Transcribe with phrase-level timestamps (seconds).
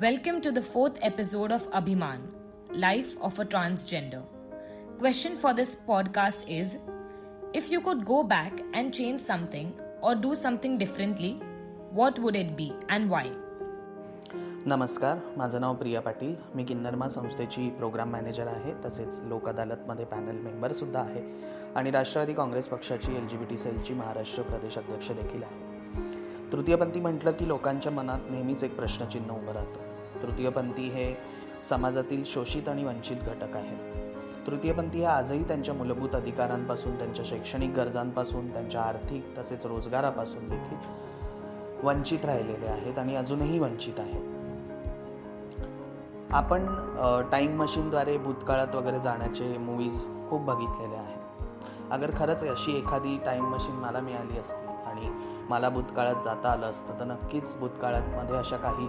[0.00, 2.20] Welcome to the fourth episode of Abhiman,
[2.74, 4.22] Life of a Transgender.
[4.98, 6.78] Question for this podcast is
[7.52, 11.32] If you could go back and change something or do something differently,
[11.90, 13.26] what would it be and why?
[14.66, 20.40] नमस्कार माझं नाव प्रिया पाटील मी किन्नरमा संस्थेची programme manager आहे तसेच लोक अदालतमध्ये panel
[20.46, 21.22] मेंबरसुद्धा आहे
[21.76, 25.68] आणि राष्ट्रवादी काँग्रेस पक्षाची L G B T सेलची महाराष्ट्र प्रदेश अध्यक्ष देखील आहे
[26.52, 29.89] तृतीयपंथी म्हटलं की लोकांच्या मनात नेहमीच एक प्रश्नचिन्ह उभं राहतं
[30.22, 31.14] तृतीयपंथी हे
[31.68, 34.46] समाजातील शोषित आणि वंचित घटक आहेत.
[34.46, 42.24] तृतीयपंथी हे आजही त्यांच्या मूलभूत अधिकारांपासून त्यांच्या शैक्षणिक गरजांपासून त्यांच्या आर्थिक तसेच रोजगारापासून देखील वंचित
[42.24, 44.28] राहिलेले आहेत आणि अजूनही वंचित आहेत.
[46.32, 46.66] आपण
[47.30, 51.18] टाईम मशीनद्वारे भूतकाळात वगैरे जाण्याचे मूवीज खूप बघितलेले आहेत.
[51.90, 55.10] अगर खरंच अशी एखादी टाईम मशीन मला मिळाली असती आणि
[55.50, 58.86] मला भूतकाळात जाता आलं असतं तर नक्कीच भूतकाळातमध्ये अशा काही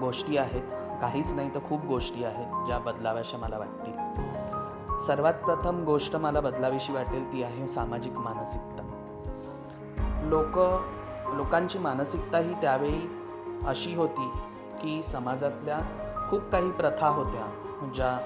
[0.00, 0.62] गोष्टी आहेत.
[1.00, 4.98] काहीच नाही तर खूप गोष्टी आहेत ज्या बदलाव्याशा मला वाटतील.
[4.98, 8.86] सर्वात प्रथम गोष्ट मला बदलावीशी वाटेल ती आहे सामाजिक मानसिकता.
[10.24, 10.58] लोक
[11.34, 13.00] लोकांची मानसिकता ही त्यावेळी
[13.66, 14.30] अशी होती
[14.82, 15.78] की समाजातल्या
[16.30, 17.46] खूप काही प्रथा होत्या
[17.94, 18.16] ज्या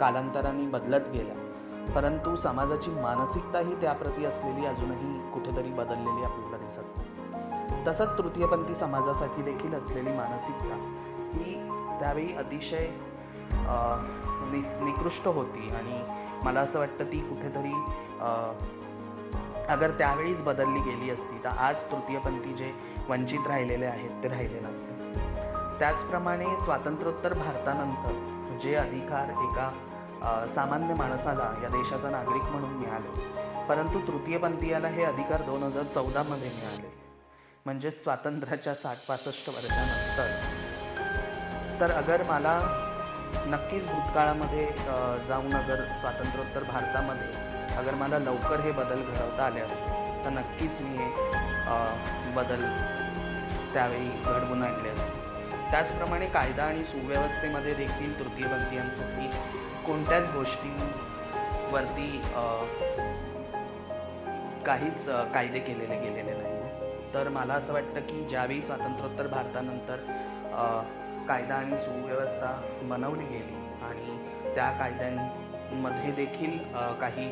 [0.00, 1.34] कालांतराने बदलत गेल्या.
[1.94, 7.65] परंतु समाजाची मानसिकता ही त्याप्रती असलेली अजूनही कुठेतरी बदललेली आपल्याला दिसत नाही.
[7.86, 10.76] तसंच तृतीयपंथी समाजासाठी देखील असलेली मानसिकता
[11.34, 11.54] ही
[12.00, 12.86] त्यावेळी अतिशय
[14.50, 15.68] नि निकृष्ट होती.
[15.74, 16.02] आणि
[16.44, 17.72] मला असं वाटतं ती कुठेतरी
[19.68, 22.72] अगर त्यावेळीच बदलली गेली असती तर आज तृतीयपंथी जे
[23.08, 29.70] वंचित राहिलेले आहेत ते राहिले नसते त्याचप्रमाणे स्वातंत्र्योत्तर भारतानंतर जे अधिकार एका
[30.54, 37.05] सामान्य माणसाला या देशाचा नागरिक म्हणून मिळाले परंतु तृतीयपंथीयाला हे अधिकार दोन हजार चौदामध्ये मिळाले.
[37.66, 40.28] म्हणजे स्वातंत्र्याच्या साठ पासष्ट वर्षानंतर.
[41.80, 42.58] तर अगर मला
[43.46, 44.66] नक्कीच भूतकाळामध्ये
[45.28, 50.96] जाऊन अगर स्वातंत्र्योत्तर भारतामध्ये अगर मला लवकर हे बदल घडवता आले असते तर नक्कीच मी
[50.96, 52.64] हे बदल
[53.74, 55.70] त्यावेळी घडवून आणले असते.
[55.70, 59.28] त्याचप्रमाणे कायदा आणि सुव्यवस्थेमध्ये देखील तृतीयपंथीयांसाठी
[59.86, 62.10] कोणत्याच गोष्टींवरती
[64.66, 66.55] काहीच कायदे केलेले गेलेले नाही
[67.16, 69.96] तर मला असं वाटतं की ज्यावेळी स्वातंत्र्योत्तर भारतानंतर
[71.28, 72.50] कायदा आणि सुव्यवस्था
[72.82, 74.16] बनवली गेली आणि
[74.54, 76.58] त्या कायद्यांमध्ये देखील
[77.00, 77.30] काही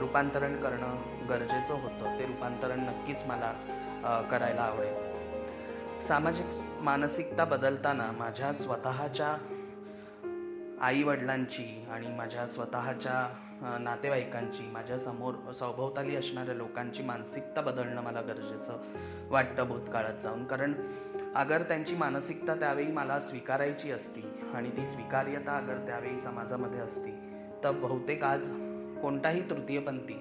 [0.00, 3.52] रूपांतरण करणं गरजेचं होतं ते रूपांतरण नक्कीच मला
[4.30, 4.94] करायला आवडेल.
[6.06, 6.46] सामाजिक
[6.82, 9.36] मानसिकता बदलताना माझ्या स्वतःच्या
[10.80, 13.26] आईवडिलांची आणि माझ्या स्वतःच्या
[13.62, 18.80] नातेवाईकांची माझ्यासमोर सभोवताली असणाऱ्या लोकांची मानसिकता बदलणं मला गरजेचं
[19.30, 20.44] वाटतं भूतकाळात जाऊन.
[20.44, 20.74] कारण
[21.34, 24.22] अगर त्यांची मानसिकता त्यावेळी मला स्वीकारायची असती
[24.54, 27.12] आणि ती स्वीकार्यता अगर त्यावेळी समाजामध्ये असती
[27.64, 28.42] तर बहुतेक आज
[29.02, 30.20] कोणताही तृतीयपंथी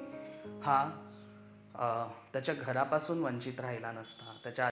[0.64, 0.84] हा
[2.34, 4.34] त्याच्या घरापासून वंचित राहिला नसता.
[4.44, 4.60] त्याच्या